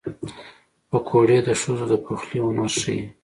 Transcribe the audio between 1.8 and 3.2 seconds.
د پخلي هنر ښيي